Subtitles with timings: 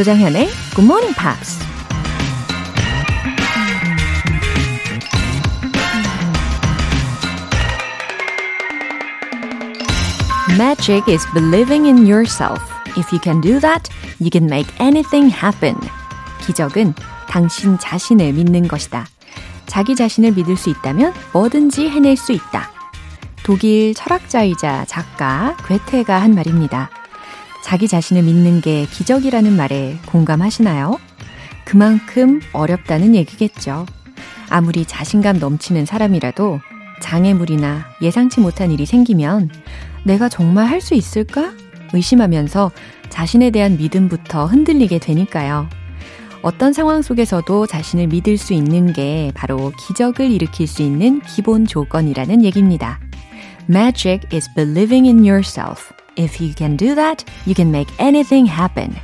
[0.00, 1.58] 조장현의 Good Morning Pops.
[10.56, 12.62] Magic is believing in yourself.
[12.96, 15.76] If you can do that, you can make anything happen.
[16.46, 16.94] 기적은
[17.28, 19.06] 당신 자신을 믿는 것이다.
[19.66, 22.70] 자기 자신을 믿을 수 있다면 뭐든지 해낼 수 있다.
[23.42, 26.88] 독일 철학자이자 작가 괴테가 한 말입니다.
[27.62, 30.98] 자기 자신을 믿는 게 기적이라는 말에 공감하시나요?
[31.64, 33.86] 그만큼 어렵다는 얘기겠죠.
[34.48, 36.60] 아무리 자신감 넘치는 사람이라도
[37.00, 39.50] 장애물이나 예상치 못한 일이 생기면
[40.04, 41.52] 내가 정말 할 수 있을까?
[41.92, 42.70] 의심하면서
[43.08, 45.68] 자신에 대한 믿음부터 흔들리게 되니까요.
[46.42, 52.42] 어떤 상황 속에서도 자신을 믿을 수 있는 게 바로 기적을 일으킬 수 있는 기본 조건이라는
[52.44, 52.98] 얘기입니다.
[53.68, 55.92] Magic is believing in yourself.
[56.20, 58.94] If you can do that, you can make anything happen.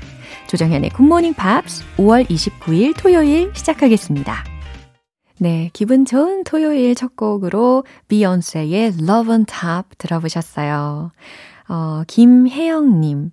[0.48, 4.44] 조정현의 굿모닝 팝스 5월 29일 토요일 시작하겠습니다.
[5.38, 11.10] 네, 기분 좋은 토요일 첫 곡으로 비욘세의 Love on Top 들어보셨어요.
[11.68, 13.30] 어, 김혜영님,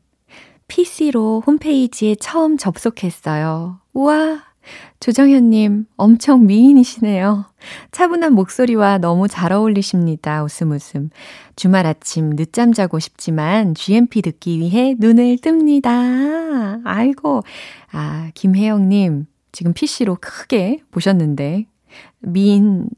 [0.70, 3.82] PC로 홈페이지에 처음 접속했어요.
[3.94, 4.53] 우와!
[5.00, 7.46] 조정현님, 엄청 미인이시네요.
[7.92, 10.44] 차분한 목소리와 너무 잘 어울리십니다.
[10.44, 11.10] 웃음 웃음.
[11.56, 16.82] 주말 아침 늦잠 자고 싶지만 GMP 듣기 위해 눈을 뜹니다.
[16.86, 17.42] 아이고.
[17.92, 21.66] 아, 김혜영님, 지금 PC로 크게 보셨는데,
[22.20, 22.90] 미인,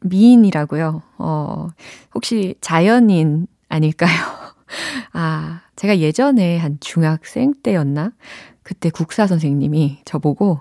[0.00, 1.02] 미인이라고요.
[1.18, 1.68] 어,
[2.14, 4.10] 혹시 자연인 아닐까요?
[5.12, 8.12] 아, 제가 예전에 한 중학생 때였나?
[8.62, 10.60] 그때 국사 선생님이 저보고,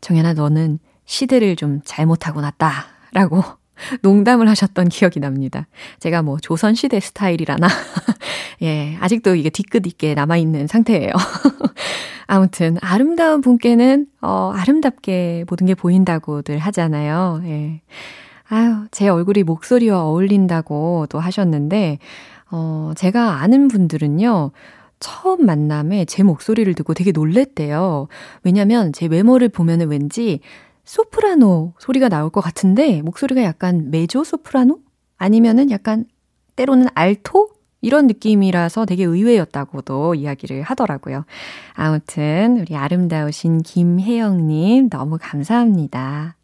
[0.00, 2.86] 정연아, 너는 시대를 좀 잘못하고 났다.
[3.12, 3.42] 라고
[4.02, 5.66] 농담을 하셨던 기억이 납니다.
[6.00, 7.66] 제가 뭐 조선시대 스타일이라나?
[8.62, 11.12] 예, 아직도 이게 뒤끝 있게 남아있는 상태예요.
[12.26, 17.42] 아무튼, 아름다운 분께는, 어, 아름답게 모든 게 보인다고들 하잖아요.
[17.44, 17.82] 예.
[18.48, 21.98] 아유, 제 얼굴이 목소리와 어울린다고 또 하셨는데,
[22.50, 24.52] 어, 제가 아는 분들은요,
[25.04, 28.08] 처음 만남에 제 목소리를 듣고 되게 놀랬대요.
[28.42, 30.40] 왜냐면 제 외모를 보면은 왠지
[30.84, 34.78] 소프라노 소리가 나올 것 같은데 목소리가 약간 메조 소프라노?
[35.18, 36.06] 아니면은 약간
[36.56, 37.50] 때로는 알토?
[37.82, 41.26] 이런 느낌이라서 되게 의외였다고도 이야기를 하더라고요.
[41.74, 46.36] 아무튼 우리 아름다우신 김혜영님 너무 감사합니다.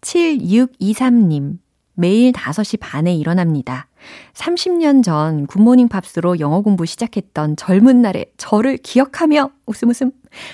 [0.00, 1.58] 7623님
[1.98, 3.88] 매일 5시 반에 일어납니다.
[4.34, 10.12] 30년 전 굿모닝 팝스로 영어 공부 시작했던 젊은 날의 저를 기억하며 웃음 웃음.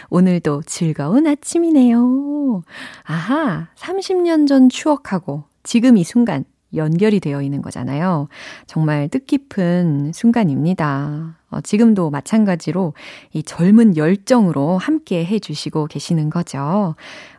[0.08, 2.62] 오늘도 즐거운 아침이네요.
[3.02, 8.28] 아하, 30년 전 추억하고 지금 이 순간 연결이 되어 있는 거잖아요.
[8.66, 11.36] 정말 뜻깊은 순간입니다.
[11.50, 12.94] 어, 지금도 마찬가지로
[13.34, 16.94] 이 젊은 열정으로 함께 해주시고 계시는 거죠.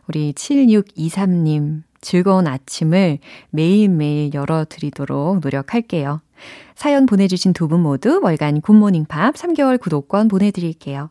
[0.06, 3.18] 우리 7623님, 즐거운 아침을
[3.50, 6.20] 매일매일 열어드리도록 노력할게요.
[6.74, 11.10] 사연 보내주신 두 분 모두 월간 굿모닝 팝스 3개월 구독권 보내드릴게요.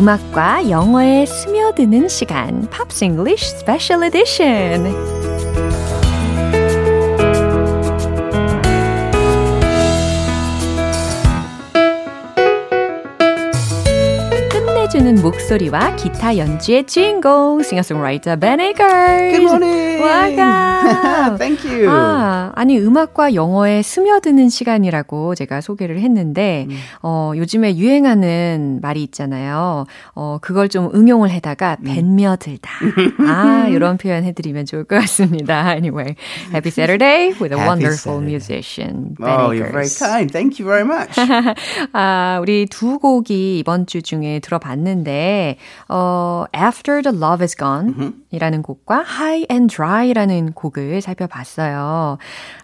[0.00, 5.19] 음악과 영어에 스며드는 시간 팝스 잉글리쉬 스페셜 에디션
[15.00, 19.34] 웃겨주는 목소리와 기타 연주의 주인공 싱어송라이터 Ben Akers.
[19.34, 20.02] Good morning.
[20.02, 21.38] Welcome.
[21.38, 21.88] Thank you.
[21.88, 26.76] 아, 아니 음악과 영어에 스며드는 시간이라고 제가 소개를 했는데 음.
[27.02, 29.86] 어, 요즘에 유행하는 말이 있잖아요.
[30.14, 31.84] 어, 그걸 좀 응용을 해다가 음.
[31.84, 32.70] 밴며들다.
[33.26, 35.72] 아, 이런 표현 해드리면 좋을 것 같습니다.
[35.72, 36.14] Anyway,
[36.52, 38.34] happy Saturday with a Happy wonderful Saturday.
[38.34, 39.14] musician.
[39.18, 39.98] Ben Oh, you're very Akers.
[39.98, 40.30] kind.
[40.30, 41.16] Thank you very much.
[41.94, 44.89] 아, 우리 두 곡이 이번 주 중에 들어봤는데,
[45.89, 47.93] 어, After the Love is Gone
[48.31, 52.17] 이라는 곡과 High and Dry라는 곡을 살펴봤어요.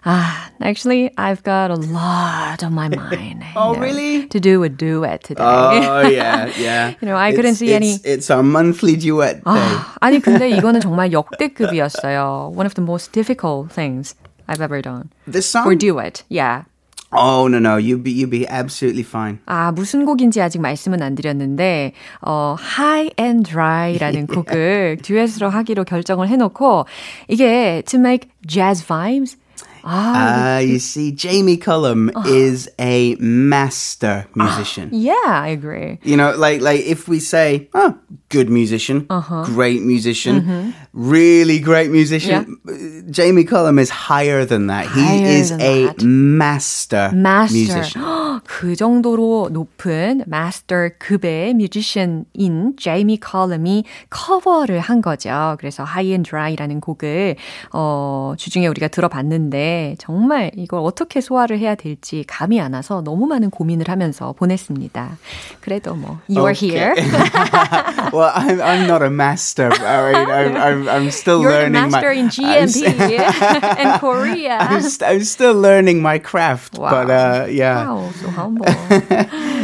[0.04, 3.44] 아, actually, I've got a lot on my mind.
[3.56, 4.26] Oh, you know, really?
[4.28, 5.42] To do a duet today.
[5.42, 6.94] Oh yeah, yeah.
[7.00, 9.52] You know, I couldn't It's- see any- It's, it's our monthly duet day.
[9.52, 12.52] 아, 아니, 근데 이거는 정말 역대급이었어요.
[12.54, 14.14] One of the most difficult things
[14.48, 15.10] I've ever done.
[15.26, 15.64] This song?
[15.64, 16.64] For duet, yeah.
[17.11, 19.39] Oh no, no, you'd be you'd be absolutely fine.
[19.45, 26.27] 아, 무슨 곡인지 아직 말씀은 안 드렸는데, 어, High and Dry라는 곡을 듀엣으로 하기로 결정을
[26.27, 26.85] 해놓고,
[27.29, 29.37] 이게 to make jazz vibes.
[29.84, 34.90] 아, Uh, you see, Jamie Cullum is a master musician.
[34.92, 35.98] yeah, I agree.
[36.04, 37.96] You know, like like if we say, oh,
[38.30, 39.06] good musician,
[39.50, 44.86] great musician, really great musician, uh, Jamie Cullum is higher than that.
[44.86, 46.02] He Higher is than a that.
[46.04, 47.58] master, Master.
[47.58, 48.02] musician.
[48.44, 55.56] 그 정도로 높은 마스터급의 뮤지션인 제이미 컬럼이 커버를 한 거죠.
[55.58, 57.34] 그래서 High and Dry라는 곡을
[57.72, 59.65] 어, 주중에 우리가 들어봤는데
[59.98, 65.18] 정말 이걸 어떻게 소화를 해야 될지 감이 안 와서 너무 많은 고민을 하면서 보냈습니다.
[65.60, 66.68] 그래도 뭐 you are Okay.
[66.70, 66.94] here.
[68.12, 69.70] well, I'm I'm not a master.
[69.72, 72.20] All right, I'm I'm, I'm still You're the learning master my.
[72.20, 72.30] in I'm
[72.68, 74.58] GMP s- and Korea.
[74.58, 76.90] I'm, st- I'm still learning my craft, Wow.
[76.90, 77.86] but uh, yeah.
[77.88, 78.66] Wow, so humble.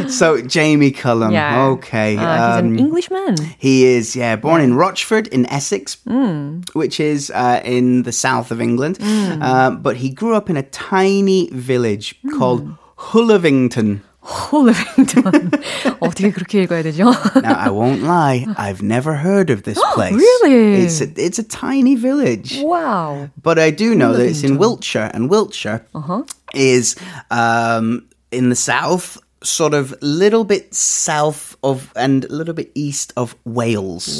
[0.09, 1.65] So Jamie Cullum, yeah.
[1.77, 3.35] okay, Uh, he's um, an Englishman.
[3.57, 6.61] He is, yeah, born in Rochford in Essex, Hmm.
[6.73, 8.97] which is uh, in the south of England.
[9.01, 12.37] Uh, but he grew up in a tiny village Hmm.
[12.37, 12.61] called
[13.13, 14.01] Hullavington.
[14.21, 15.49] 홀리빙턴.
[16.01, 17.05] 어떻게 그렇게 읽어야 되죠?
[17.41, 20.13] Now, I won't lie, I've never heard of this place.
[20.13, 20.83] Really?
[20.83, 22.59] It's a, it's a tiny village.
[22.61, 23.29] wow.
[23.41, 26.23] But I do know that it's in Wiltshire, and Wiltshire Uh-huh.
[26.53, 26.95] is
[27.31, 33.12] um, in the south, sort of little bit south of and a little bit east
[33.16, 34.18] of Wales.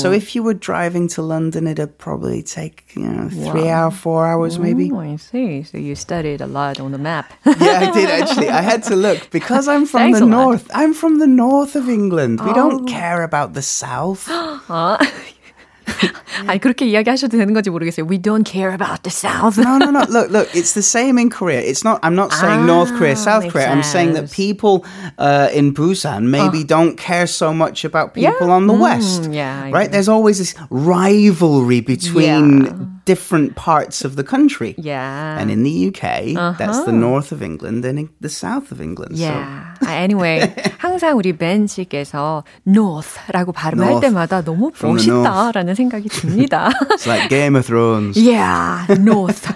[0.00, 4.26] So if you were driving to London, it'd probably take you know three hour, four
[4.26, 4.90] hours maybe.
[4.92, 5.62] Oh, I see.
[5.62, 7.32] So you studied a lot on the map.
[7.46, 8.48] Yeah, I did actually.
[8.48, 10.44] I had to look because I'm from Thanks the a lot.
[10.44, 10.70] north.
[10.74, 12.40] I'm from the north of England.
[12.40, 12.84] We don't oh.
[12.84, 14.28] care about the south.
[16.45, 18.05] 아니 그렇게 이야기하셔도 되는 건지 모르겠어요.
[18.07, 19.57] We don't care about the South.
[19.57, 20.03] No, no, no.
[20.09, 20.49] Look, look.
[20.53, 21.61] It's the same in Korea.
[21.61, 21.99] It's not.
[22.03, 23.69] I'm not saying North Korea, South makes Korea.
[23.71, 24.35] I'm saying that sense.
[24.35, 24.85] people
[25.17, 28.31] uh, in Busan maybe don't care so much about Yeah.
[28.35, 29.31] people on the west.
[29.31, 29.87] yeah, I right.
[29.87, 29.87] agree.
[29.95, 32.73] There's always this rivalry between Yeah.
[33.05, 34.75] different parts of the country.
[34.77, 35.39] Yeah.
[35.39, 39.15] And in the UK, that's the north of England and the south of England.
[39.17, 39.39] Yeah.
[39.70, 44.06] 아, So Anyway, 항상 우리 벤 씨께서 North라고 발음할 North.
[44.06, 44.70] 때마다 너무.
[44.80, 46.70] 멋있다라는 생각이 듭니다.
[46.72, 48.16] So it's like Game of Thrones.
[48.16, 49.46] yeah, North.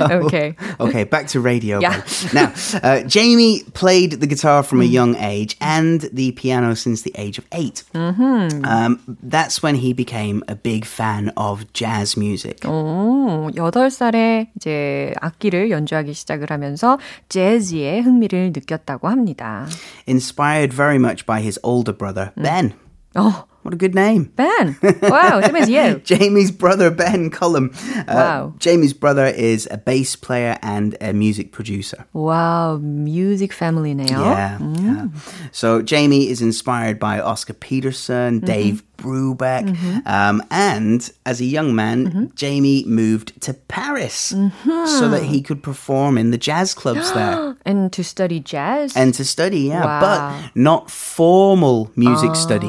[0.00, 0.54] okay.
[0.78, 1.80] Okay, back to radio.
[1.80, 2.02] Yeah.
[2.32, 2.52] Now,
[2.82, 4.92] uh, Jamie played the guitar from a Mm.
[4.92, 8.64] young age and the piano since the age of 8 Mm-hmm.
[8.64, 12.60] Um, that's when he became a big fan of jazz music.
[12.66, 16.98] 오, 8살에 이제 악기를 연주하기 시작을 하면서
[17.28, 19.67] 재즈에 흥미를 느꼈다고 합니다.
[20.07, 22.43] Inspired very much by his older brother, Mm.
[22.43, 22.73] Ben.
[23.15, 24.32] 어, What a good name.
[24.36, 24.76] Ben.
[25.02, 25.98] Wow, same as you.
[26.04, 27.70] Jamie's brother, Ben Cullum.
[27.94, 28.54] Uh, Wow.
[28.58, 32.06] Jamie's brother is a bass player and a music producer.
[32.14, 34.10] Wow, music family네요.
[34.10, 34.58] Yeah, yeah.
[34.60, 35.12] Mm.
[35.52, 38.46] So Jamie is inspired by Oscar Peterson, mm-hmm.
[38.46, 40.04] Dave Brubeck, mm-hmm.
[40.06, 42.24] um, and as a young man, mm-hmm.
[42.34, 44.34] Jamie moved to Paris
[44.66, 48.94] so that he could perform in the jazz clubs there And to study jazz.
[48.96, 49.72] and to study.
[49.72, 50.00] Yeah, Wow.
[50.00, 52.68] but not formal music study.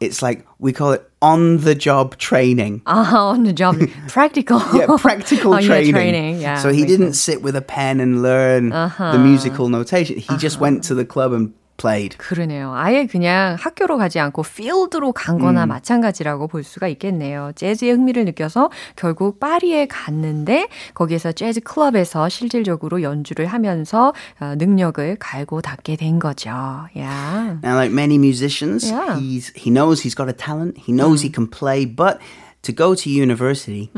[0.00, 2.80] It's like we call it on the job training.
[2.86, 3.76] Ah, on the job,
[4.08, 4.60] practical.
[4.74, 5.92] Yeah, practical Oh, yeah, training.
[5.92, 6.40] training.
[6.40, 7.28] Yeah, so he didn't sense.
[7.28, 7.34] Uh-huh.
[7.36, 10.16] sit with a pen and learn the musical notation.
[10.16, 12.18] He just went to the club and played.
[12.18, 12.72] 그러네요.
[12.74, 15.68] 아예 그냥 학교로 가지 않고 필드로 간 거나 음.
[15.68, 17.52] 마찬가지라고 볼 수가 있겠네요.
[17.54, 25.60] 재즈에 흥미를 느껴서 결국 파리에 갔는데 거기에서 재즈 클럽에서 실질적으로 연주를 하면서 어, 능력을 갈고
[25.62, 26.50] 닦게 된 거죠.
[26.94, 27.58] Yeah.
[27.64, 29.18] Now, like many musicians, Yeah.
[29.18, 30.76] he's he knows he's got a talent.
[30.76, 32.18] He knows he can play, but
[32.63, 33.91] to go to university,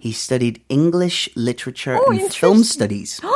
[0.00, 3.20] he studied English literature and film studies.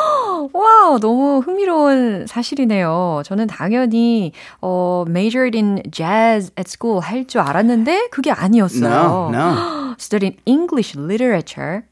[0.52, 3.22] 와, 너무 흥미로운 사실이네요.
[3.24, 9.30] 저는 당연히 어, majored in jazz at school 할 줄 알았는데 그게 아니었어요.
[9.30, 9.94] No, no.
[9.98, 11.82] Studied English literature,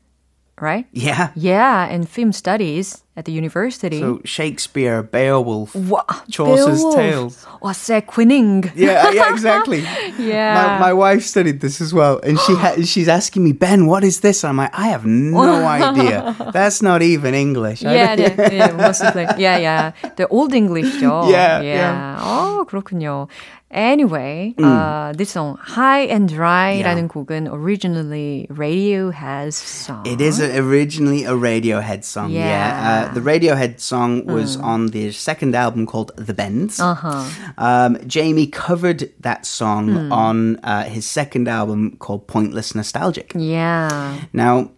[0.61, 0.87] right?
[0.93, 1.31] Yeah.
[1.35, 4.01] Yeah, and film studies at the university.
[4.01, 6.95] So Shakespeare, Beowulf, 와, Chaucer's Beowulf.
[6.97, 7.47] Tales.
[7.63, 8.65] 와, Quinning.
[8.75, 9.85] Yeah, uh, yeah, exactly.
[10.19, 10.55] Yeah.
[10.81, 14.03] My, my wife studied this as well, and she ha- she's asking me, Ben, what
[14.05, 14.45] is this?
[14.45, 16.35] I'm like, I have no idea.
[16.53, 17.85] That's not even English.
[17.85, 19.27] I Yeah, don't- yeah, yeah, mostly.
[19.39, 19.93] Yeah, yeah.
[20.17, 21.29] The old English죠.
[21.31, 21.75] Yeah, yeah.
[21.75, 22.17] yeah.
[22.21, 23.29] 어, 그렇군요.
[23.71, 30.07] Anyway, uh, this song High and Dry라는 곡은 originally Radiohead's song.
[30.07, 32.31] It is a, originally a Radiohead song.
[32.31, 32.47] Yeah.
[32.47, 33.11] Yeah.
[33.11, 36.79] Uh, the Radiohead song was on their second album called The Bends.
[36.79, 37.29] Uh-huh.
[37.59, 43.33] Um, Jamie covered that song on uh, his second album called Pointless Nostalgic.
[43.35, 44.21] Yeah.
[44.33, 44.71] Now, the,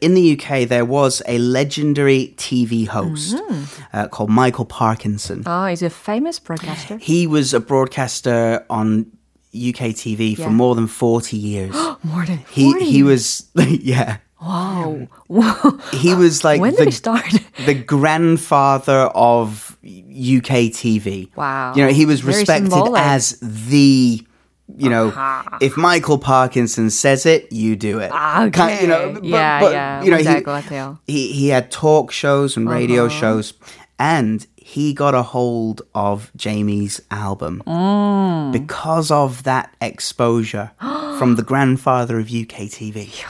[0.00, 3.82] in the UK, there was a legendary TV host mm-hmm.
[3.92, 5.42] uh, called Michael Parkinson.
[5.46, 6.98] Oh, he's a famous broadcaster.
[6.98, 9.06] He was a broadcaster on
[9.54, 10.44] UK TV Yeah.
[10.44, 11.74] for more than 40 years.
[12.02, 12.52] More than 40.
[12.54, 14.18] he he was yeah.
[14.40, 15.06] Wow.
[15.28, 17.24] Um, he was like when the, did he start?
[17.66, 21.34] the grandfather of UK TV.
[21.36, 21.74] Wow.
[21.74, 23.02] You know, he was Very respected symbolic.
[23.02, 24.24] as the
[24.76, 25.58] you know, uh-huh.
[25.60, 28.10] if Michael Parkinson says it, you do it.
[28.10, 28.50] Okay.
[28.50, 30.02] Kind, you know, but, yeah, but, yeah.
[30.02, 30.78] You know, exactly.
[31.06, 33.20] he, he, he had talk shows and radio uh-huh.
[33.20, 33.54] shows,
[33.98, 38.52] and he got a hold of Jamie's album mm.
[38.52, 43.24] because of that exposure from the grandfather of UK TV.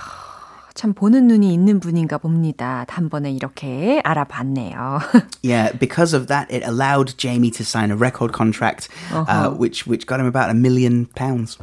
[0.79, 2.83] 참 보는 눈이 있는 분인가 봅니다.
[2.89, 4.99] 단번에 이렇게 알아봤네요.
[5.41, 9.51] Yeah, because of that, it allowed Jamie to sign a record contract, uh Uh-huh.
[9.55, 11.57] which which got him about a million pounds.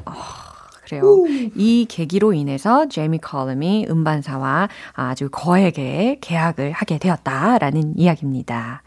[0.87, 1.25] 그래요.
[1.57, 8.83] 이 계기로 인해서 제이미 컬럼이 음반사와 아주 거액의 계약을 하게 되었다라는 이야기입니다.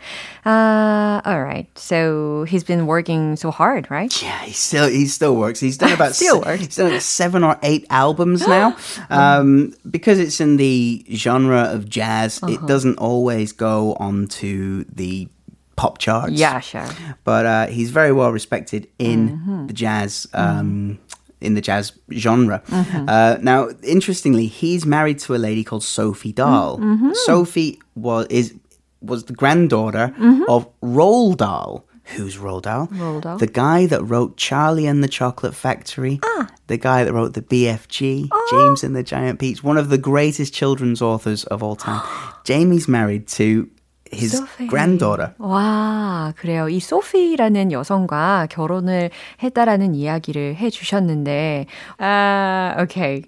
[0.46, 1.68] Uh, alright.
[1.76, 4.12] So he's been working so hard, right?
[4.22, 5.60] Yeah, he still he still works.
[5.62, 6.62] He's done about Still se- works.
[6.66, 8.76] he's done like seven or eight albums now.
[9.10, 12.54] Um, because it's in the genre of jazz, Uh-huh.
[12.54, 15.28] it doesn't always go onto the
[15.76, 16.34] pop charts.
[16.34, 16.86] Yeah, sure.
[17.24, 19.68] but uh, he's very well respected in Mm-hmm.
[19.68, 20.28] the jazz.
[20.34, 21.00] Um,
[21.41, 22.63] in the jazz genre.
[22.67, 23.09] Mm-hmm.
[23.09, 26.79] Uh, now, interestingly, he's married to a lady called Sophie Dahl.
[26.79, 27.13] Mm-hmm.
[27.15, 28.55] Sophie was is
[29.01, 30.15] was the granddaughter
[30.49, 31.87] of Roald Dahl.
[32.17, 32.89] Who's Roald Dahl?
[32.89, 33.01] Mm-hmm.
[33.01, 33.39] Roald Dahl.
[33.39, 36.19] The guy that wrote Charlie and the Chocolate Factory.
[36.25, 36.49] Ah.
[36.67, 39.63] The guy that wrote the BFG, James and the Giant Peach.
[39.63, 42.03] One of the greatest children's authors of all time.
[42.45, 43.71] Jamie's married to
[44.13, 44.69] his Sophie.
[44.69, 45.33] granddaughter.
[45.39, 46.69] 와, 그래요.
[46.69, 49.11] 이 소피라는 여성과 결혼을
[49.43, 51.67] 했다라는 이야기를 해 주셨는데,
[51.99, 53.23] 아, 오케이.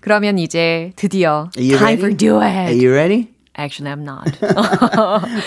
[0.00, 1.98] 그러면 이제 드디어 time ready?
[1.98, 3.33] for do Are you ready?
[3.56, 4.26] Actually, I'm not.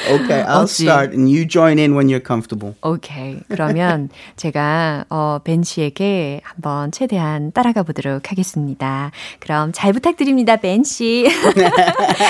[0.09, 2.75] Okay, I'll start and you join in when you're comfortable.
[2.81, 3.41] 오케이.
[3.49, 9.11] 그러면 제가 어, 벤 씨에게 한번 최대한 따라가 보도록 하겠습니다.
[9.39, 11.27] 그럼 잘 부탁드립니다, 벤 씨.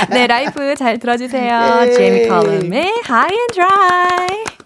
[0.10, 1.92] 네, 라이브 잘 들어주세요.
[1.96, 4.57] 제이미 컬럼의 High and Dry.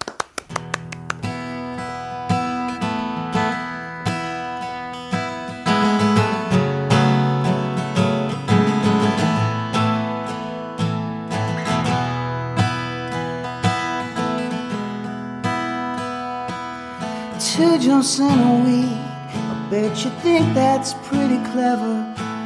[17.62, 18.98] Two jumps in a week.
[19.36, 21.94] I bet you think that's pretty clever,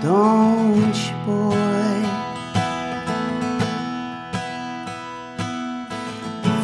[0.03, 1.95] don't you, boy?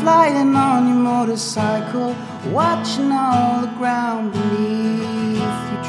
[0.02, 2.14] Flying on your motorcycle,
[2.48, 5.40] watching all the ground beneath
[5.72, 5.82] you.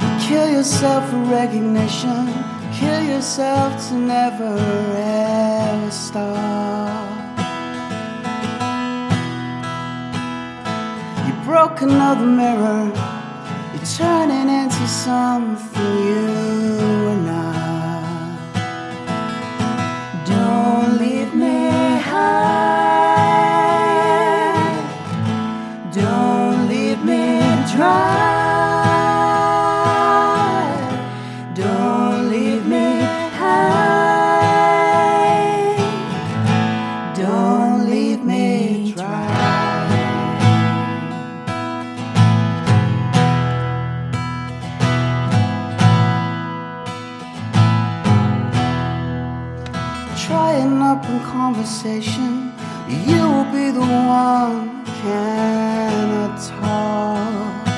[0.00, 2.32] You kill yourself for recognition,
[2.72, 4.56] kill yourself to never
[4.94, 7.07] ever stop.
[11.48, 12.92] Broke another mirror,
[13.72, 16.37] you're turning into something you
[53.52, 57.68] be the one can I talk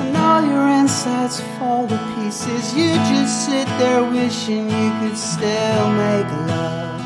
[0.00, 2.74] and all your insides fall to pieces.
[2.74, 7.00] You just sit there wishing you could still make love.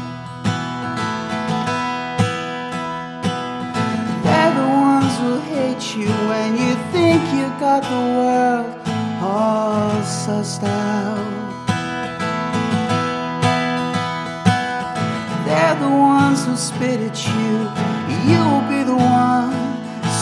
[4.25, 8.71] They're the ones who hate you when you think you got the world
[9.23, 11.20] all sussed out.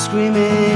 [0.08, 0.67] Screaming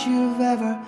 [0.00, 0.80] you've ever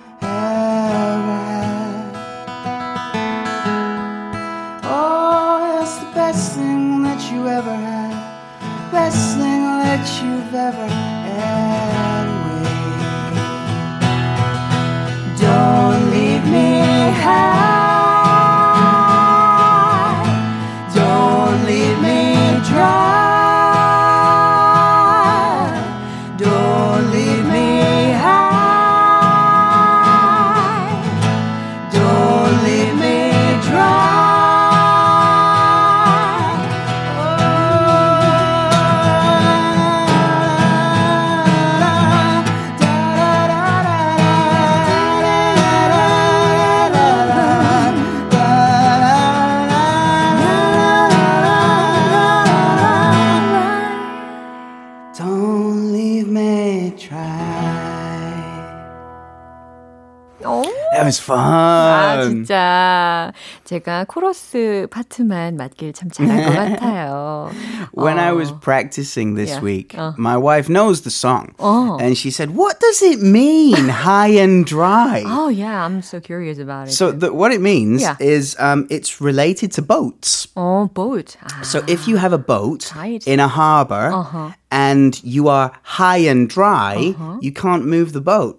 [63.64, 67.50] 제가 코러스 파트만 맡길 참 잘할 것 같아요.
[67.94, 68.36] When I 어.
[68.36, 69.60] was practicing this Yeah.
[69.62, 70.12] week, Uh.
[70.16, 71.54] my wife knows the song.
[71.58, 71.98] Oh.
[72.00, 75.22] And she said, What does it mean, high and dry?
[75.26, 76.92] Oh, yeah, I'm so curious about it.
[76.92, 78.16] So, the, what it means Yeah.
[78.20, 80.48] is um, it's related to boats.
[80.56, 81.36] 어, boat.
[81.44, 83.22] 아, So, if you have a boat Right.
[83.26, 84.50] in a harbor Uh-huh.
[84.70, 88.58] and you are high and dry, you can't move the boat.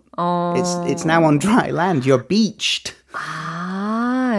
[0.55, 2.05] It's, it's now on dry land.
[2.05, 2.93] You're beached.
[3.15, 3.64] ah,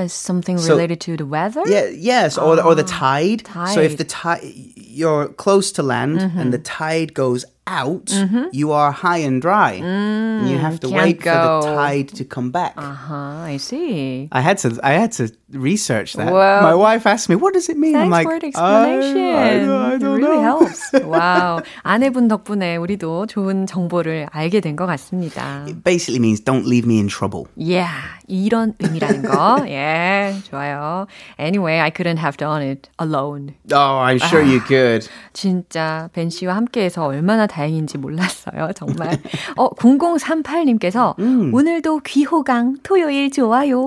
[0.06, 1.64] something So- related to the weather?
[1.66, 3.48] Yeah, yes, or, the- or the oh, tide.
[3.74, 6.40] So if the tide, you're close to land mm-hmm.
[6.40, 8.46] and the tide goes out, mm-hmm.
[8.52, 9.74] you are high and dry.
[9.74, 12.74] and you mm, have to wait for the tide to come back.
[12.78, 13.16] Uh-huh,
[13.54, 14.30] I see.
[14.32, 16.32] I had to, I had to research that.
[16.32, 19.36] Well, My wife asked me, "What does it mean?" I'm like, for the "I- explanation.
[19.36, 20.60] I, don't- I it don't really know.
[20.66, 20.92] helps.
[21.06, 21.62] 와우.
[21.84, 25.64] 아내분 덕분에 우리도 좋은 정보를 알게 된 것 같습니다.
[25.68, 27.48] It basically means don't leave me in trouble.
[27.56, 27.88] Yeah,
[28.28, 29.64] 이런 의미라는 거.
[29.68, 31.08] 예, 좋아요.
[31.40, 33.56] Anyway, I couldn't have done it alone.
[33.72, 35.08] Oh, I'm sure you could.
[35.34, 38.72] 진짜 벤 씨와 함께해서 얼마나 다행인지 몰랐어요.
[38.76, 39.18] 정말.
[39.56, 41.16] 어 0038님께서
[41.54, 43.86] 오늘도 귀호강 토요일 좋아요.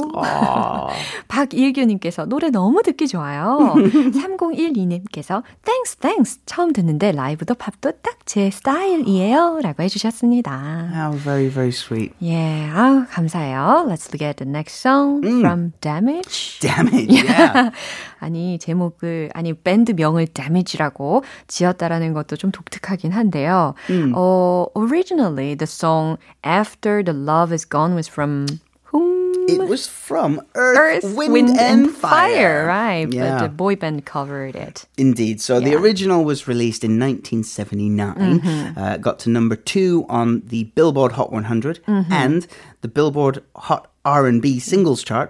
[1.29, 3.75] 박 일규님께서 노래 너무 듣기 좋아요.
[3.77, 10.91] 3012님께서 thanks thanks 처음 듣는데 라이브도 팝도 딱 제 스타일이에요.라고 해주셨습니다.
[10.95, 12.15] How very, very sweet.
[12.23, 13.87] 예, 아우 감사해요.
[13.89, 16.61] Let's look at the next song from Damage.
[16.61, 17.11] Damn it.
[17.11, 17.73] Yeah.
[18.21, 23.75] 아니 제목을 아니 밴드 명을 Damage라고 지었다라는 것도 좀 독특하긴 한데요.
[24.15, 28.47] 어, originally the song After the Love Is Gone was from
[28.92, 29.26] whom?
[29.48, 32.66] it was from Earth, Earth, Wind, and, Fire.
[32.66, 33.06] right?
[33.12, 33.38] Yeah.
[33.38, 34.86] But the boy band covered it.
[34.98, 35.40] Indeed.
[35.42, 35.78] So the Yeah.
[35.78, 38.42] original was released in 1979,
[38.78, 42.48] uh, got to number two on the Billboard Hot 100 and
[42.82, 45.30] the Billboard Hot R&B Singles Chart.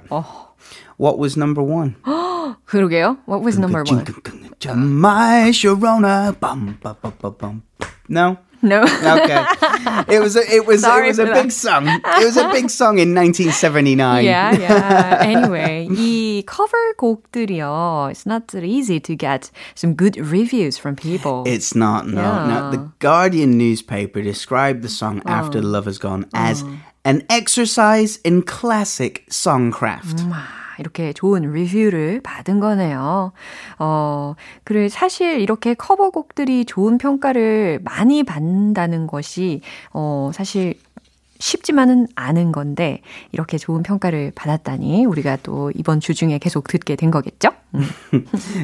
[0.97, 1.95] What was number one?
[2.67, 3.17] 그러게요.
[3.25, 4.06] What was number one?
[4.75, 6.39] My Sharona.
[6.39, 7.63] Bum, bum, bum, bum, bum.
[8.08, 8.38] No.
[8.62, 8.82] No.
[8.82, 9.45] Okay.
[10.10, 11.51] It was a, it was Sorry it was a for big that.
[11.54, 11.88] song.
[11.88, 14.25] It was a big song in 1979.
[14.25, 15.19] yeah, yeah.
[15.21, 18.10] Anyway, 이 cover 곡들이요.
[18.10, 21.43] It's not that easy to get some good reviews from people.
[21.45, 22.21] It's not, no.
[22.21, 22.47] Yeah.
[22.47, 22.71] no.
[22.71, 26.63] The Guardian newspaper described the song After the Love Has Gone as
[27.04, 30.25] an exercise in classic songcraft.
[30.34, 33.33] 아, 이렇게 좋은 리뷰를 받은 거네요.
[33.79, 39.61] 어, 그리고 사실 이렇게 커버곡들이 좋은 평가를 많이 받는다는 것이,
[39.93, 40.75] 어, 사실
[41.40, 43.00] 쉽지만은 않은 건데
[43.33, 47.50] 이렇게 좋은 평가를 받았다니 우리가 또 이번 주 중에 계속 듣게 된 거겠죠?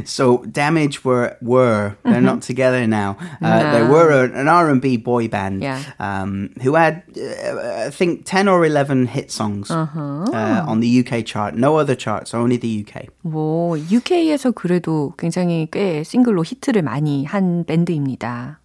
[0.05, 3.17] so Damage were were they're not together now.
[3.43, 3.73] Uh.
[3.73, 5.79] They were an R&B boy band Yeah.
[5.99, 11.25] um, who had uh, I think 10 or 11 hit songs uh on the UK
[11.25, 11.55] chart.
[11.57, 13.09] No other charts, only the UK.
[13.23, 18.61] 뭐 UK에서 그래도 굉장히 꽤 싱글로 히트를 많이 한 밴드입니다.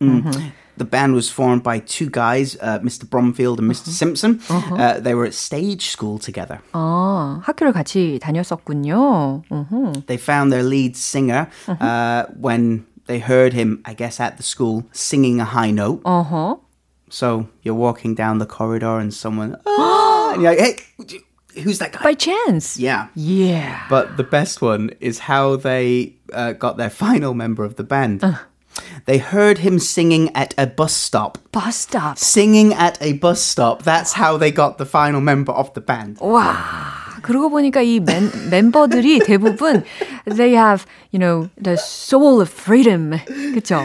[0.81, 3.09] The band was formed by two guys, uh, Mr.
[3.09, 4.41] Bromfield and mister Simpson.
[4.51, 6.61] Uh, they were at stage school together.
[6.73, 9.43] 아, 학교를 같이 다녔었군요.
[9.51, 10.05] 음흠.
[10.07, 14.85] They found their lead singer uh, when they heard him, I guess, at the school
[14.93, 16.03] singing a high note.
[16.05, 16.61] 어허.
[17.09, 21.93] So you're walking down the corridor and someone, "Ah," and you're like, hey, who's that
[21.93, 22.03] guy?
[22.03, 22.77] By chance.
[22.77, 23.07] Yeah.
[23.15, 23.81] Yeah.
[23.89, 28.21] But the best one is how they uh, got their final member of the band.
[29.07, 31.39] They heard him singing at a bus stop.
[31.53, 32.19] Bus stop.
[32.19, 33.83] Singing at a bus stop.
[33.83, 36.19] That's how they got the final member of the band.
[36.21, 36.45] 와.
[37.23, 39.85] 그러고 보니까 이 멤, 멤버들이 대부분
[40.27, 43.19] they have, you know, the soul of freedom.
[43.55, 43.81] 그쵸?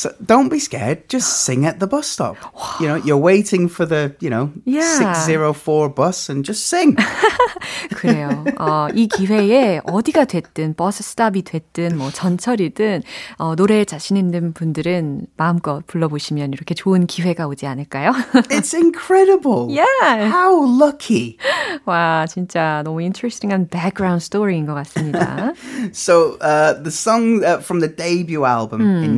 [0.00, 1.08] So don't be scared.
[1.08, 2.36] Just sing at the bus stop.
[2.80, 5.14] You know, you're waiting for the, you know, Yeah.
[5.14, 6.96] 604 bus and just sing.
[7.96, 8.44] 그래요.
[8.58, 13.02] 어, 이 기회에 어디가 됐든 버스 스탑이 됐든 뭐 전철이든
[13.38, 18.12] 어, 노래에 자신 있는 분들은 마음껏 불러보시면 이렇게 좋은 기회가 오지 않을까요?
[18.50, 19.68] It's incredible.
[19.70, 20.28] yeah.
[20.30, 21.36] How lucky.
[21.84, 25.52] 와 진짜 너무 interesting한 background story인 것 같습니다.
[25.92, 29.16] So uh, the song uh, from the debut album in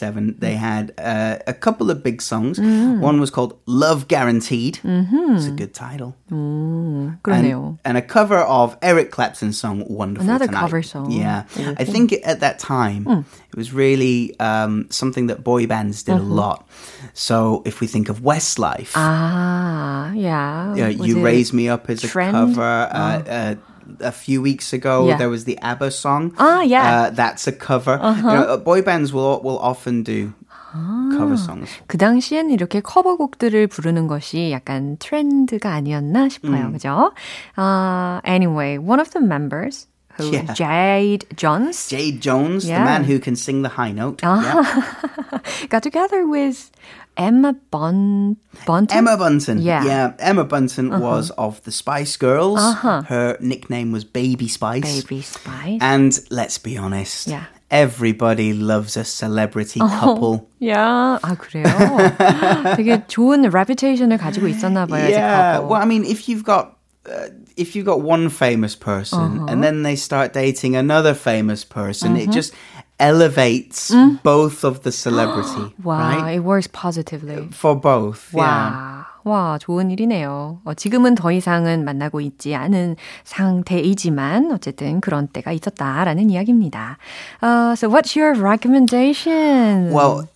[0.00, 0.56] they mm.
[0.56, 2.58] had uh, a couple of big songs.
[2.58, 3.00] Mm.
[3.00, 4.78] One was called Love Guaranteed.
[4.82, 5.36] Mm-hmm.
[5.36, 6.16] It's a good title.
[6.30, 10.60] Mm, and, and, a cover of Eric Clapton's song Wonderful Another Tonight.
[10.60, 11.10] cover song.
[11.10, 11.44] Yeah.
[11.56, 13.24] I think at that time, mm.
[13.48, 16.30] it was really um, something that boy bands did mm-hmm.
[16.30, 16.68] a lot.
[17.12, 18.92] So if we think of Westlife.
[18.94, 20.74] Ah, yeah.
[20.74, 22.62] You, you Raise Me Up as a cover.
[22.62, 22.96] Oh.
[22.96, 23.54] Uh, uh,
[24.01, 25.17] a few weeks ago, Yeah.
[25.17, 26.33] there was the ABBA song.
[26.37, 26.83] Ah, yeah.
[26.83, 26.91] Uh-huh.
[27.07, 27.95] Uh, that's a cover.
[28.01, 30.33] You know, uh, boy bands will will often do
[30.75, 31.09] Ah.
[31.15, 31.71] cover songs.
[31.87, 36.71] 그 당시엔 이렇게 커버곡들을 부르는 것이 약간 트렌드가 아니었나 싶어요.
[36.75, 37.13] 그죠?
[37.57, 40.53] Uh, anyway, one of the members who Yeah.
[40.53, 42.79] Jade Jones Jade Jones, Yeah.
[42.79, 44.21] the man who can sing the high note.
[44.23, 44.41] Ah.
[44.41, 45.39] Yeah.
[45.69, 46.71] got together with
[47.17, 48.97] Emma Bon Bunton.
[48.97, 49.61] Emma Bunton.
[49.61, 49.81] Yeah.
[49.81, 50.13] Uh-huh.
[50.19, 52.61] Emma Bunton was of the Spice Girls.
[53.09, 55.01] Her nickname was Baby Spice.
[55.01, 55.79] Baby Spice.
[55.81, 57.27] And let's be honest.
[57.27, 57.45] Yeah.
[57.69, 60.47] Everybody loves a celebrity couple.
[60.63, 61.65] 야, 아 그래요?
[62.77, 65.05] 되게 좋은 reputation을 가지고 있었나 봐요.
[65.05, 65.57] 이 Yeah.
[65.59, 65.69] couple.
[65.69, 69.45] Well, I mean, if you've got uh, if you've got one famous person Uh-huh.
[69.49, 72.53] and then they start dating another famous person, it just
[72.99, 74.19] elevates Mm.
[74.23, 76.35] both of the celebrity, 와, right?
[76.35, 77.47] it works positively.
[77.53, 78.33] For both.
[78.33, 78.43] Yeah.
[78.43, 80.59] 와, 와, 좋은 일이네요.
[80.65, 86.97] 어, 지금은 더 이상은 만나고 있지 않은 상태이지만 어쨌든 그런 때가 있었다라는 이야기입니다.
[87.43, 89.91] Uh, so what's your recommendation?
[89.91, 90.27] Well,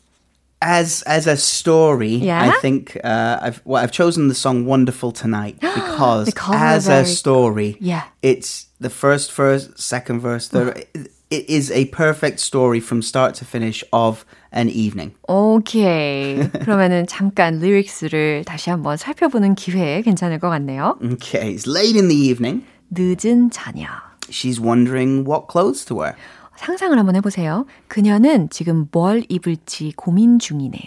[0.61, 2.41] as as a story, Yeah?
[2.49, 6.85] I think uh, I've well, I've chosen the song "Wonderful Tonight" because The cover as
[6.87, 8.03] very- a story, Yeah.
[8.21, 10.85] it's the first verse, second verse, third.
[10.93, 15.15] it- it is a perfect story from start to finish of an evening.
[15.29, 16.35] 오케이.
[16.51, 20.97] 그러면은 잠깐 리릭스를 다시 한번 살펴보는 기회 괜찮을 것 같네요.
[21.01, 22.65] Okay, it's late in the evening.
[22.93, 23.87] 늦은 저녁.
[24.29, 26.15] She's wondering what clothes to wear.
[26.56, 27.66] 상상을 한번 해보세요.
[27.88, 30.78] 그녀는 지금 뭘 입을지 고민 중이네.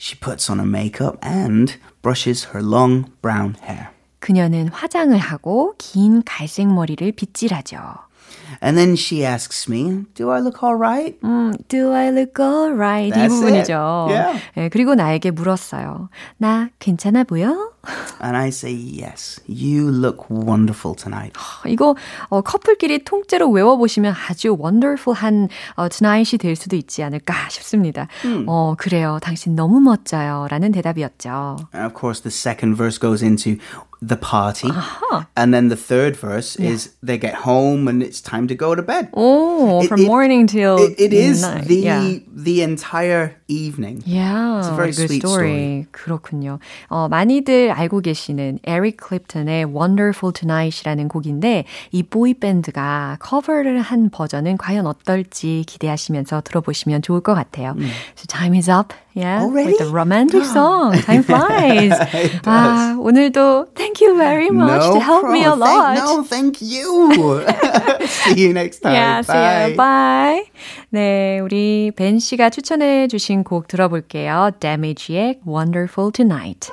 [0.00, 3.88] She puts on her makeup and brushes her long brown hair.
[4.18, 7.78] 그녀는 화장을 하고 긴 갈색 머리를 빗질하죠.
[8.62, 13.18] And then she asks me, "Do I look all right?" 음, do I look alright?
[13.18, 14.06] 이 부분이죠.
[14.10, 14.40] Yeah.
[14.56, 16.08] 예, 그리고 나에게 물었어요.
[16.36, 17.71] 나 괜찮아 보여?
[18.19, 21.33] And I say, "Yes, you look wonderful tonight."
[21.67, 21.95] 이거
[22.29, 28.07] 어, 커플끼리 통째로 외워보시면 아주 wonderful한 어, tonight이 될 수도 있지 않을까 싶습니다.
[28.47, 29.19] 어, 그래요.
[29.21, 30.47] 당신 너무 멋져요.
[30.49, 31.57] 라는 대답이었죠.
[31.73, 33.57] And of course, the second verse goes into
[34.01, 34.69] the party.
[35.35, 38.83] And then the third verse is they get home and it's time to go to
[38.85, 39.09] bed.
[39.13, 41.67] 오, It- from it- morning till It, it is night.
[41.67, 42.19] the Yeah.
[42.29, 44.03] the entire evening.
[44.05, 45.85] Yeah, It's a very good sweet story.
[45.91, 46.59] 그렇군요.
[46.89, 54.56] 어, 많이들 알고 계시는 에릭 클립턴의 Wonderful Tonight이라는 곡인데 이 보이 밴드가 커버를 한 버전은
[54.56, 57.74] 과연 어떨지 기대하시면서 들어보시면 좋을 것 같아요.
[58.16, 58.94] So time is up.
[59.14, 59.72] Yeah, Already?
[59.72, 60.96] with the romantic song.
[61.02, 61.92] Time flies.
[62.46, 65.96] 아, 오늘도 thank you very much to help me a lot.
[65.96, 67.44] Thank, no, thank you.
[68.06, 68.94] See you next time.
[68.94, 69.76] Yeah, see you.
[69.76, 70.44] Bye.
[70.88, 74.52] 네, 우리 벤 씨가 추천해 주신 곡 들어볼게요.
[74.60, 76.72] Damage의 Wonderful Tonight.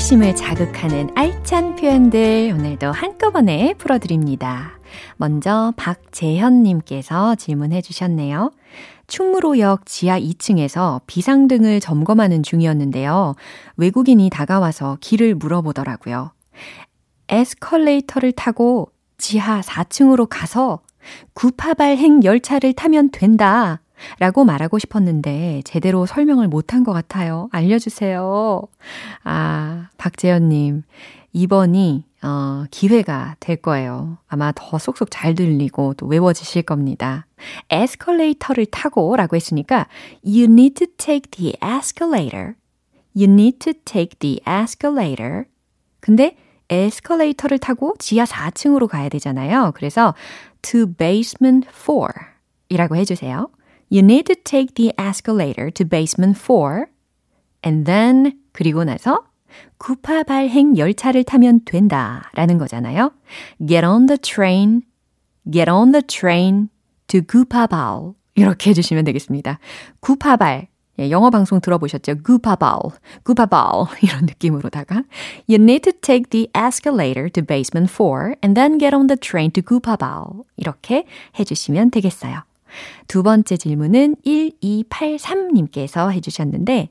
[0.00, 4.78] 호기심을 자극하는 알찬 표현들 오늘도 한꺼번에 풀어드립니다.
[5.18, 8.50] 먼저 박재현님께서 질문해 주셨네요.
[9.08, 13.34] 충무로역 지하 2층에서 비상등을 점검하는 중이었는데요.
[13.76, 16.32] 외국인이 다가와서 길을 물어보더라고요.
[17.28, 20.80] 에스컬레이터를 타고 지하 4층으로 가서
[21.34, 23.82] 구파발행 열차를 타면 된다.
[24.18, 27.48] 라고 말하고 싶었는데 제대로 설명을 못한 것 같아요.
[27.52, 28.62] 알려주세요.
[29.24, 30.82] 아, 박재현님.
[31.32, 34.18] 이번이, 어, 기회가 될 거예요.
[34.26, 37.26] 아마 더 쏙쏙 잘 들리고 또 외워지실 겁니다.
[37.70, 39.86] 에스컬레이터를 타고 라고 했으니까
[40.24, 42.54] You need to take the escalator.
[43.16, 45.44] You need to take the escalator.
[46.00, 46.36] 근데
[46.68, 49.72] 에스컬레이터를 타고 지하 4층으로 가야 되잖아요.
[49.74, 50.14] 그래서
[50.62, 52.08] to basement 4
[52.68, 53.48] 이라고 해주세요.
[53.90, 56.86] You need to take the escalator to basement 4
[57.64, 59.24] and then 그리고 나서
[59.78, 63.12] 구파 발행 열차를 타면 된다 라는 거잖아요.
[63.66, 64.82] Get on the train,
[65.50, 66.68] get on the train
[67.08, 69.58] to 구파발 이렇게 해주시면 되겠습니다.
[69.98, 70.68] 구파발
[71.00, 72.22] 예, 영어 방송 들어보셨죠?
[72.22, 72.78] 구파발,
[73.24, 75.02] 구파발 이런 느낌으로다가
[75.48, 79.50] You need to take the escalator to basement 4 and then get on the train
[79.52, 80.24] to 구파발
[80.56, 81.06] 이렇게
[81.38, 82.42] 해주시면 되겠어요.
[83.08, 86.90] 두 번째 질문은 1283님께서 해주셨는데,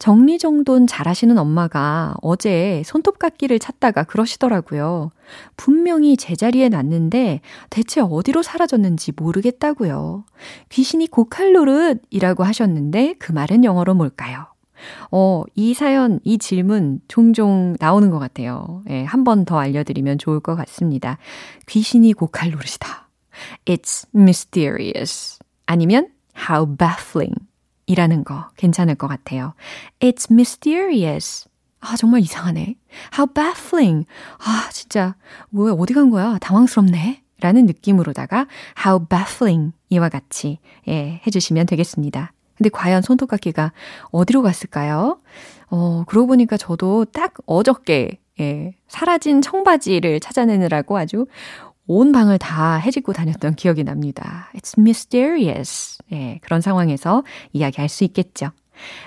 [0.00, 5.12] 정리정돈 잘하시는 엄마가 어제 손톱깎이를 찾다가 그러시더라고요.
[5.56, 10.24] 분명히 제자리에 놨는데 대체 어디로 사라졌는지 모르겠다고요.
[10.68, 14.46] 귀신이 고칼로릇이라고 하셨는데 그 말은 영어로 뭘까요?
[15.10, 18.82] 어, 이 사연, 이 질문 종종 나오는 것 같아요.
[18.90, 21.16] 예, 한 번 더 알려드리면 좋을 것 같습니다.
[21.66, 23.03] 귀신이 고칼로릇이다.
[23.64, 25.38] It's mysterious.
[25.66, 26.08] 아니면
[26.48, 27.34] how baffling
[27.86, 29.54] 이라는 거 괜찮을 것 같아요.
[30.00, 31.48] It's mysterious.
[31.80, 32.76] 아, 정말 이상하네.
[33.16, 34.06] How baffling.
[34.38, 35.16] 아, 진짜,
[35.50, 36.38] 뭐야, 어디 간 거야?
[36.40, 37.22] 당황스럽네.
[37.40, 38.46] 라는 느낌으로다가
[38.84, 42.32] how baffling 이와 같이, 예, 해주시면 되겠습니다.
[42.56, 43.72] 근데 과연 손톱깎이가
[44.12, 45.20] 어디로 갔을까요?
[45.68, 51.26] 어, 그러고 보니까 저도 딱 어저께, 예, 사라진 청바지를 찾아내느라고 아주
[51.86, 54.50] 온 방을 다 해집고 다녔던 기억이 납니다.
[54.54, 55.98] It's mysterious.
[56.12, 58.50] 예, 그런 상황에서 이야기할 수 있겠죠.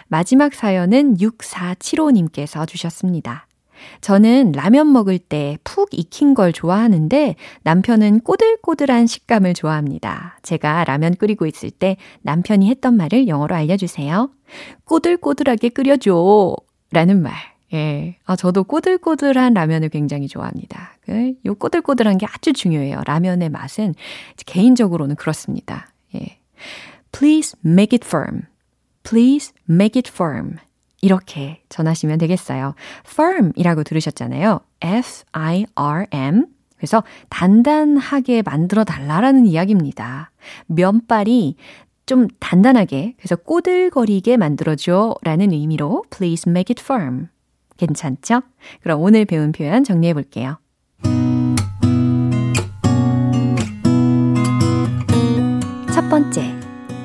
[0.07, 3.47] 마지막 사연은 6475님께서 주셨습니다.
[4.01, 10.39] 저는 라면 먹을 때 푹 익힌 걸 좋아하는데 남편은 꼬들꼬들한 식감을 좋아합니다.
[10.41, 14.31] 제가 라면 끓이고 있을 때 남편이 했던 말을 영어로 알려주세요.
[14.85, 16.55] 꼬들꼬들하게 끓여줘.
[16.91, 17.33] 라는 말.
[17.73, 18.17] 예.
[18.25, 20.93] 아, 저도 꼬들꼬들한 라면을 굉장히 좋아합니다.
[21.01, 23.01] 그, 요 꼬들꼬들한 게 아주 중요해요.
[23.05, 23.93] 라면의 맛은
[24.45, 25.87] 개인적으로는 그렇습니다.
[26.15, 26.39] 예.
[27.11, 28.43] Please make it firm.
[29.03, 30.55] Please make it firm.
[31.01, 32.73] 이렇게 전하시면 되겠어요.
[33.05, 34.61] firm 이라고 들으셨잖아요.
[34.81, 36.47] F-I-R-M.
[36.77, 40.31] 그래서 단단하게 만들어 달라라는 이야기입니다.
[40.67, 41.55] 면발이
[42.05, 47.27] 좀 단단하게, 그래서 꼬들거리게 만들어줘 라는 의미로 please make it firm.
[47.77, 48.41] 괜찮죠?
[48.81, 50.57] 그럼 오늘 배운 표현 정리해 볼게요.
[55.93, 56.53] 첫 번째,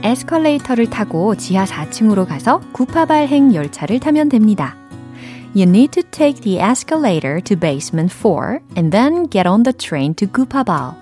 [0.03, 4.77] 에스컬레이터를 타고 지하 4층으로 가서 구파발행 열차를 타면 됩니다.
[5.55, 10.15] You need to take the escalator to basement 4 and then get on the train
[10.15, 10.95] to Gupabal.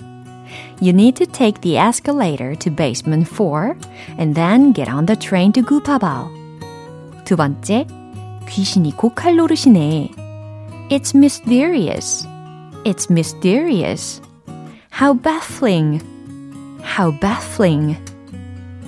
[0.81, 3.77] You need to take the escalator to basement 4
[4.19, 6.29] and then get on the train to Gupabal.
[7.25, 7.87] 두 번째,
[8.50, 10.12] 귀신이 고칼 노릇이네.
[10.90, 12.28] It's mysterious.
[12.86, 14.22] It's mysterious.
[14.92, 16.02] How baffling.
[16.82, 17.98] How baffling.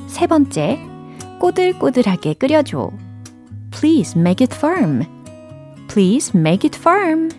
[0.08, 0.80] 세 번째,
[1.40, 2.92] 꼬들꼬들하게 끓여줘.
[3.72, 5.06] Please make it firm.
[5.88, 7.30] Please make it firm.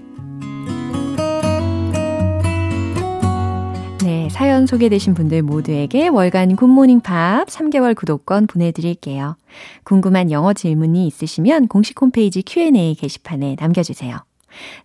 [4.03, 9.37] 네, 사연 소개되신 분들 모두에게 월간 굿모닝 팝 3개월 구독권 보내드릴게요.
[9.85, 14.17] 궁금한 영어 질문이 있으시면 공식 홈페이지 Q&A 게시판에 남겨주세요.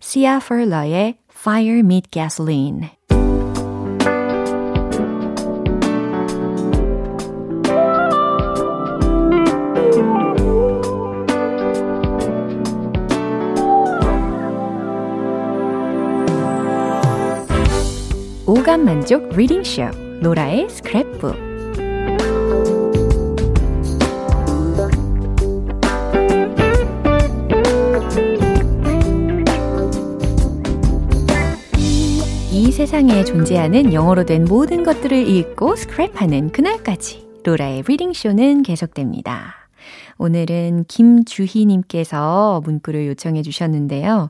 [0.01, 2.91] Sia Furler의 Fire Meet Gasoline
[18.69, 19.81] 순간 만족 리딩 쇼
[20.21, 21.35] 로라의 스크랩북
[32.51, 39.55] 이 세상에 존재하는 영어로 된 모든 것들을 읽고 스크랩하는 그날까지 로라의 리딩쇼는 계속됩니다.
[40.19, 44.29] 오늘은 김주희님께서 문구를 요청해 주셨는데요.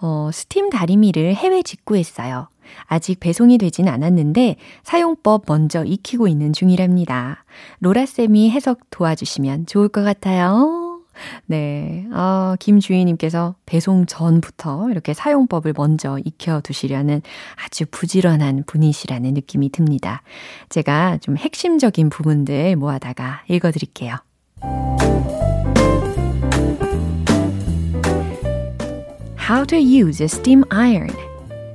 [0.00, 2.48] 어, 스팀 다리미를 해외 직구했어요.
[2.86, 7.44] 아직 배송이 되진 않았는데 사용법 먼저 익히고 있는 중이랍니다.
[7.80, 11.00] 로라쌤이 해석 도와주시면 좋을 것 같아요.
[11.46, 12.06] 네.
[12.12, 17.22] 아, 김주희님께서 배송 전부터 이렇게 사용법을 먼저 익혀두시려는
[17.64, 20.22] 아주 부지런한 분이시라는 느낌이 듭니다.
[20.68, 24.16] 제가 좀 핵심적인 부분들 모아다가 읽어드릴게요.
[29.46, 31.14] How to use a steam iron.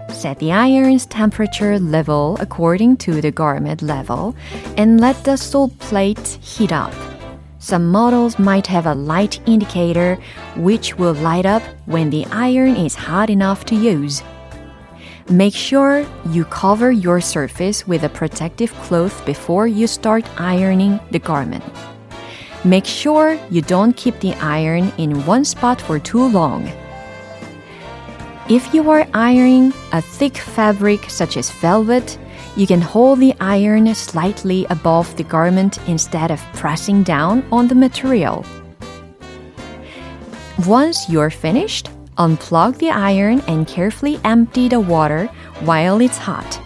[0.10, 4.36] Set the iron's temperature level according to the garment level
[4.76, 6.94] and let the sole plate heat up.
[7.60, 10.18] Some models might have a light indicator
[10.58, 14.22] which will light up when the iron is hot enough to use.
[15.30, 21.20] Make sure you cover your surface with a protective cloth before you start ironing the
[21.20, 21.64] garment.
[22.66, 26.70] Make sure you don't keep the iron in one spot for too long.
[28.52, 32.20] If you are ironing a thick fabric such as velvet,
[32.58, 37.76] you can hold the iron slightly above the garment instead of pressing down on the
[37.76, 38.46] material.
[40.68, 45.28] Once you're finished, unplug the iron and carefully empty the water
[45.62, 46.62] while it's hot.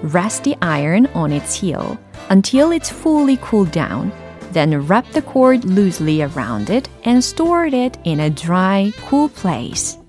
[0.00, 4.10] Rest the iron on its heel until it's fully cooled down.
[4.52, 9.99] Then wrap the cord loosely around it and store it in a dry, cool place.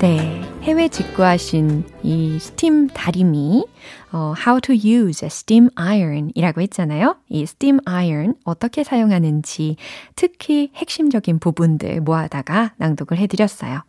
[0.00, 0.40] 네.
[0.62, 3.66] 해외 직구하신 이 스팀 다리미,
[4.12, 7.16] 어, How to use a steam iron 이라고 했잖아요.
[7.28, 9.74] 이 steam iron 어떻게 사용하는지
[10.14, 13.82] 특히 핵심적인 부분들 모아다가 낭독을 해드렸어요.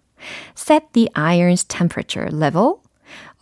[0.57, 2.77] Set the iron's temperature level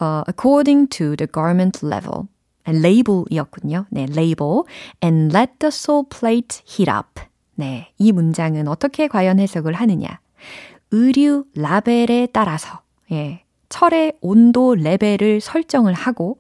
[0.02, 2.28] uh, according to the garment level.
[2.68, 3.86] label이었군요.
[3.92, 4.64] 네, label.
[5.02, 7.22] And let the sole plate heat up.
[7.56, 10.20] 네, 이 문장은 어떻게 과연 해석을 하느냐.
[10.92, 16.40] 의류 라벨에 따라서 예, 철의 온도 레벨을 설정을 하고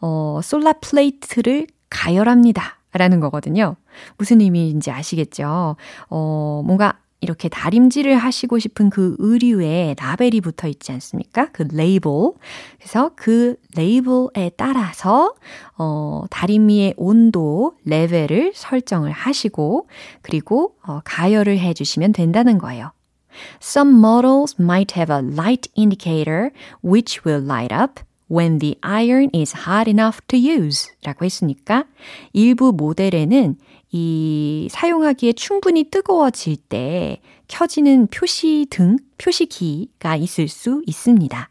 [0.00, 2.76] 어, 솔라 플레이트를 가열합니다.
[2.92, 3.76] 라는 거거든요.
[4.16, 5.76] 무슨 의미인지 아시겠죠?
[6.08, 11.48] 어, 뭔가 이렇게 다림질을 하시고 싶은 그 의류에 라벨이 붙어 있지 않습니까?
[11.52, 12.32] 그 레이블.
[12.78, 15.34] 그래서 그 레이블에 따라서,
[15.76, 19.88] 어, 다리미의 온도 레벨을 설정을 하시고,
[20.22, 22.92] 그리고, 어, 가열을 해 주시면 된다는 거예요.
[23.59, 29.67] Some models might have a light indicator which will light up when the iron is
[29.67, 31.85] hot enough to use 라고 했으니까
[32.33, 33.57] 일부 모델에는
[33.91, 41.49] 이 사용하기에 충분히 뜨거워질 때 켜지는 표시등, 표시키가 있을 수 있습니다.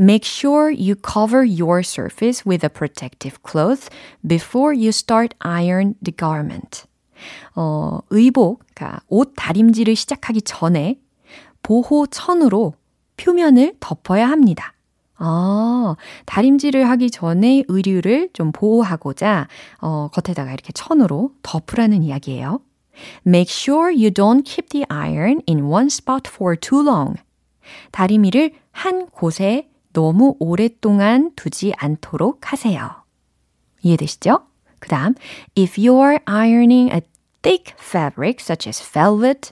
[0.00, 3.90] Make sure you cover your surface with a protective cloth
[4.26, 6.86] before you start iron the garment.
[7.55, 10.99] 어, 의복, 그러니까 옷 다림질을 시작하기 전에
[11.63, 12.73] 보호천으로
[13.17, 14.73] 표면을 덮어야 합니다.
[15.17, 19.47] 아, 다림질을 하기 전에 의류를 좀 보호하고자
[19.79, 22.59] 어, 겉에다가 이렇게 천으로 덮으라는 이야기예요.
[23.25, 27.15] Make sure you don't keep the iron in one spot for too long.
[27.91, 33.03] 다리미를 한 곳에 너무 오랫동안 두지 않도록 하세요.
[33.81, 34.45] 이해되시죠?
[34.79, 35.15] 그 다음,
[35.57, 37.01] if you're ironing a
[37.45, 39.51] thick fabric such as velvet,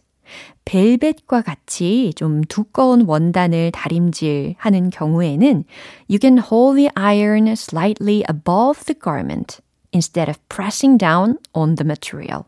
[0.66, 5.64] 벨벳과 같이 좀 두꺼운 원단을 다림질 하는 경우에는
[6.10, 9.62] you can hold the iron slightly above the garment
[9.94, 12.46] instead of pressing down on the material.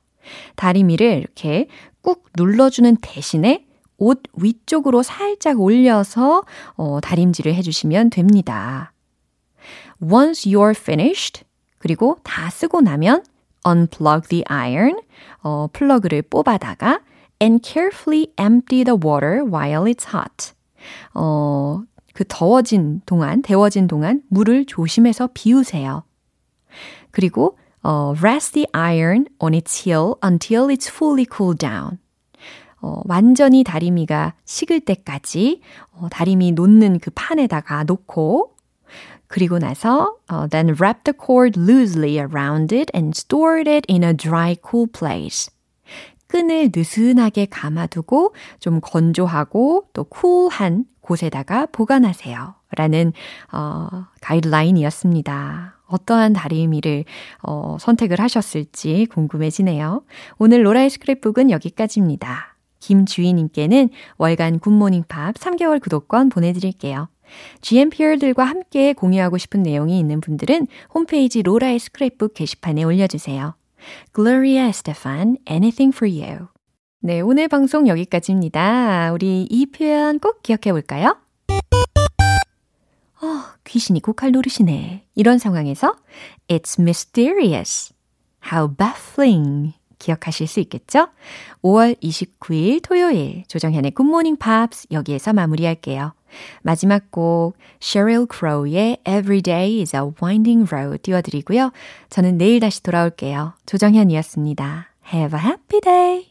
[0.56, 1.68] 다리미를 이렇게
[2.02, 6.44] 꾹 눌러주는 대신에 옷 위쪽으로 살짝 올려서
[6.76, 8.94] 어, 다림질을 해주시면 됩니다.
[10.02, 11.44] Once you're finished,
[11.78, 13.24] 그리고 다 쓰고 나면
[13.66, 15.00] unplug the iron,
[15.42, 17.02] 어, 플러그를 뽑아다가
[17.42, 20.54] and carefully empty the water while it's hot.
[21.14, 26.04] 어, 그 더워진 동안, 데워진 동안 물을 조심해서 비우세요.
[27.12, 32.00] 그리고 어, rest the iron on its heel until it's fully cooled down.
[32.82, 35.62] 어, 완전히 다리미가 식을 때까지
[35.92, 38.55] 어, 다리미 놓는 그 판에다가 놓고
[39.28, 44.14] 그리고 나서 uh, then wrap the cord loosely around it and store it in a
[44.14, 45.50] dry, cool place.
[46.28, 52.56] 끈을 느슨하게 감아두고 좀 건조하고 또 쿨한 곳에다가 보관하세요.
[52.76, 53.14] 라는
[53.52, 53.88] 어,
[54.22, 55.80] 가이드라인이었습니다.
[55.88, 57.06] 어떠한 다리미를
[57.44, 60.04] 어, 선택을 하셨을지 궁금해지네요.
[60.38, 62.56] 오늘 로라의 스크랩북은 여기까지입니다.
[62.80, 67.08] 김주희님께는 월간 굿모닝 팝 3개월 구독권 보내드릴게요.
[67.62, 73.56] GMPR들과 함께 공유하고 싶은 내용이 있는 분들은 홈페이지 로라의 스크랩북 게시판에 올려주세요.
[74.14, 76.48] Gloria Estefan, Anything for You.
[77.02, 79.12] 네, 오늘 방송 여기까지입니다.
[79.14, 81.18] 우리 이 표현 꼭 기억해 볼까요?
[83.22, 85.06] 어, 귀신이 고칼 노릇이네.
[85.16, 85.96] 이런 상황에서
[86.48, 87.94] It's mysterious.
[88.52, 89.74] How baffling.
[90.00, 91.10] 기억하실 수 있겠죠?
[91.64, 96.14] 5월 29일 토요일 조정현의 굿모닝 팝스 여기에서 마무리할게요.
[96.62, 101.72] 마지막 곡 Sheryl Crow의 Every Day is a Winding Road 띄워드리고요.
[102.10, 103.54] 저는 내일 다시 돌아올게요.
[103.66, 104.90] 조정현이었습니다.
[105.14, 106.24] Have a happy day!